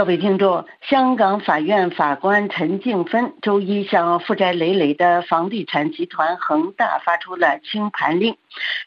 [0.00, 8.36] 各位听众，香港法院法官陈静芬周一向负债累累的房地产集团恒大发出了清盘令，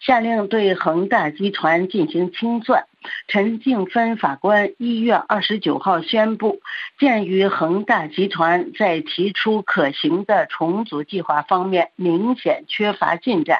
[0.02, 2.88] 下令对恒大集团进行清算。
[3.30, 6.60] 陈静芬法官一月二十九号宣布，
[7.00, 13.60] 鉴于恒大集团在提出可行的重组计划方面明显缺乏进展，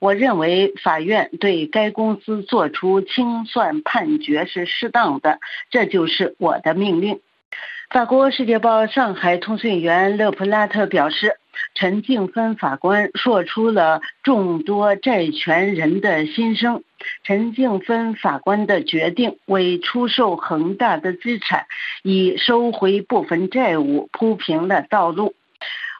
[0.00, 5.38] 我认为法院对该公司作出清算判决是适当的，
[5.70, 7.20] 这就是我的命令。
[7.90, 11.36] 法国《世界报》上海通讯员勒普拉特表示，
[11.74, 16.82] 陈静芬法官说出了众多债权人的心声。
[17.22, 21.66] 陈静芬法官的决定为出售恒大的资产，
[22.02, 25.34] 以收回部分债务铺平了道路。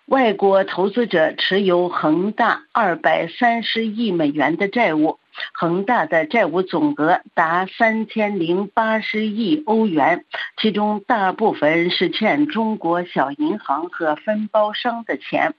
[0.07, 5.21] 外国投资者持有恒大二百三十亿美元的债务。
[5.53, 10.25] 恒大的债务总额达三千零八十亿欧元，
[10.61, 15.55] 其中大部分是欠中国小银行和分包商的钱。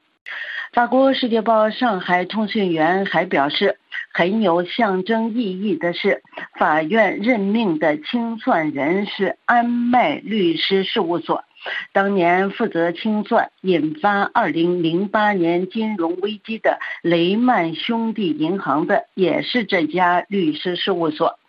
[0.73, 3.77] 法国《世界报》上海通讯员还表示，
[4.13, 6.21] 很有象征意义的是，
[6.59, 11.43] 法院任命的清算人是安迈律师事务所。
[11.91, 21.39] 当年负责清算引发2008年金融危机的雷曼兄弟银行的，也是这家律师事务所。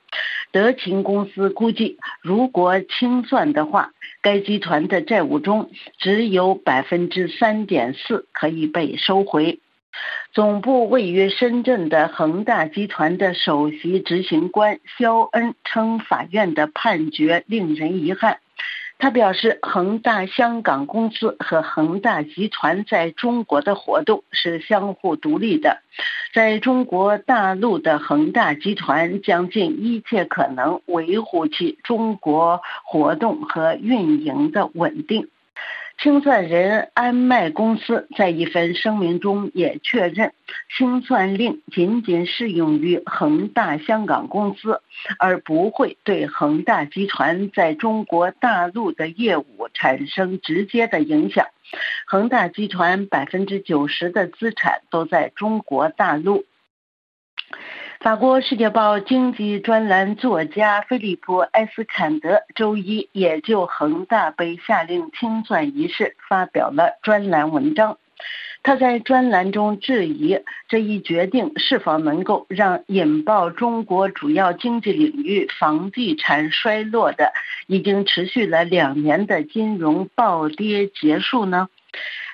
[0.51, 3.93] 德勤公司估计，如果清算的话，
[4.23, 9.61] 该集团的债务中只有百分之三点四可以被收回。
[10.33, 18.39] 总部位于深圳的恒大集团的首席执行官肖恩称，法院的判决令人遗憾。
[18.99, 25.79] 他表示，恒大香港公司和恒大集团在中国的活动是相互独立的。
[26.35, 35.29] 在中国大陆的恒大集团将尽一切可能维护其中国活动和运营的稳定。
[36.01, 40.33] 清算人安迈公司在一份声明中也确认，
[40.77, 44.81] 清算令仅仅适用于恒大香港公司，
[45.19, 51.49] 而不会对恒大集团在中国大陆的业务产生直接的影响。
[52.07, 56.45] 恒大集团百分之九十的资产都在中国大陆。
[58.01, 67.99] 法国《世界报》经济专栏作家菲利普·埃斯坎德周一也就恒大被下令清算一事发表了专栏文章。
[68.63, 70.39] 他在专栏中质疑
[70.69, 77.33] 这一决定是否能够让引爆中国主要经济领域房地产衰落的
[77.67, 81.69] 已经持续了两年的金融暴跌结束呢？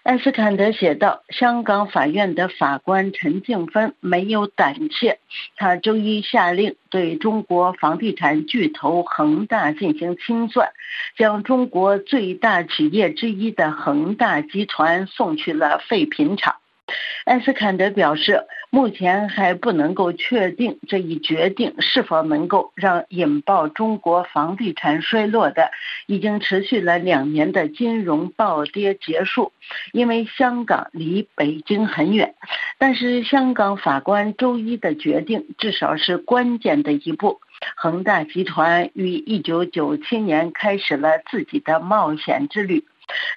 [0.05, 5.19] 艾斯坎德写道：“香港法院的法官陈静芬没有胆怯，
[5.57, 10.69] 他周一下令对中国房地产巨头恒大进行清算，
[11.17, 16.57] 将中国最大企业之一的恒大集团送去了废品厂。”
[17.25, 25.71] 艾斯坎德表示，目前还不能够确定这一决定是否能够让引爆中国房地产衰落的、
[26.07, 29.53] 已经持续了两年的金融暴跌结束，
[29.93, 32.35] 因为香港离北京很远。
[32.77, 37.39] 但是，香港法官周一的决定至少是关键的一步。
[37.77, 42.85] 恒大集团于一九九七年开始了自己的冒险之旅。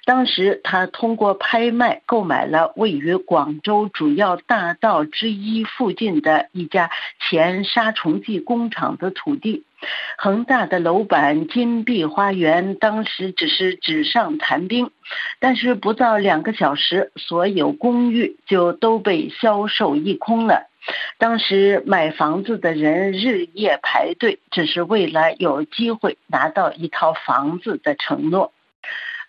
[0.04, 6.90] 当时，他通过拍卖购买了位于广州主要大道之一附近的一家
[7.20, 9.64] 前杀虫剂工厂的土地。
[10.16, 14.90] 恒大的楼板金碧花园当时只是纸上谈兵，
[15.38, 20.66] 但是不到两个小时，所有公寓就都被销售一空了。
[21.18, 28.52] 当时买房子的人日夜排队，只是为了有机会拿到一套房子的承诺。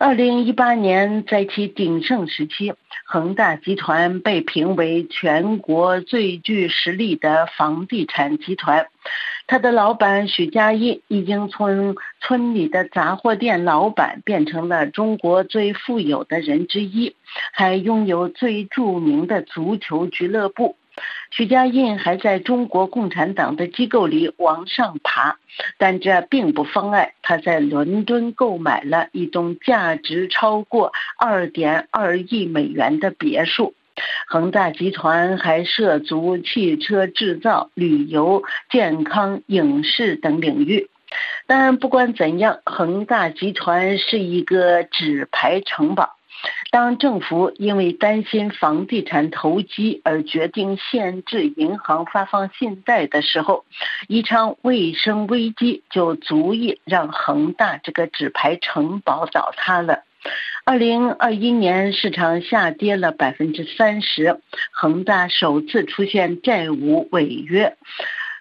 [0.02, 2.74] 二零一八年，在其鼎盛时期，
[3.06, 8.88] 恒大集团被评为全国最具实力的房地产集团。
[9.46, 17.14] 他的老板许家印已经从村里的杂货店老板变成了中国最富有的人之一，
[17.52, 20.78] 还拥有最著名的足球俱乐部。
[21.32, 25.38] 许家印还在中国共产党的机构里往上爬，
[25.78, 33.74] 但这并不妨碍他在伦敦购买了一栋价值超过二点二亿美元的别墅。
[34.28, 40.90] 恒大集团还涉足汽车制造、旅游、健康、影视等领域。
[41.48, 46.16] 但不管怎样，恒大集团是一个纸牌城堡。
[46.72, 53.66] 当政府因为担心房地产投机而决定限制银行发放信贷的时候，
[54.08, 60.04] 一场卫生危机就足以让恒大这个纸牌城堡倒塌了。
[60.66, 64.40] 二零二一年市场下跌了百分之三十，
[64.72, 67.76] 恒大首次出现债务违约，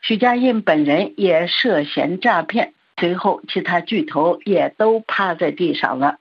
[0.02, 6.18] 许家印本人也涉嫌诈骗，随后其他巨头也都趴在地上了。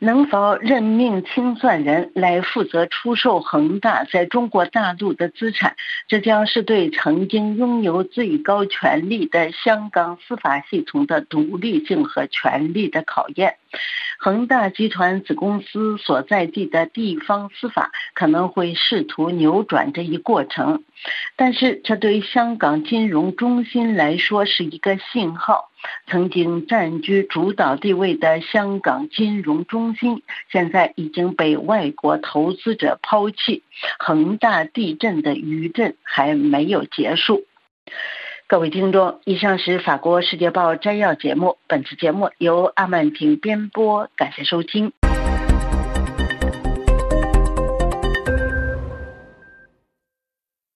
[0.00, 5.74] 能否任命清算人来负责出售恒大在中国大陆的资产？
[6.06, 13.56] 这将是对曾经拥有最高权力的香港司法系统的独立性和权力的考验。
[14.18, 20.82] 恒大集团子公司所在地的地方司法可能会试图扭转这一过程，
[21.36, 25.70] 但是这对香港金融中心来说是一个信号。
[26.08, 33.62] 曾经占据主导地位的香港金融中心，现在已经被外国投资者抛弃。
[34.00, 37.44] 恒大地震的余震还没有结束。
[38.50, 44.90] 各位听众，以上是法国《世界报》摘要节目，本次节目由阿曼婷编播，感谢收听。